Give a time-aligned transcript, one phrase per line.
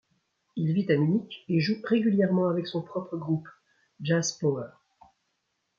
[0.55, 3.47] Il vit à Munich et joue régulièrement avec son propre groupe,
[4.01, 4.69] Jazz Power.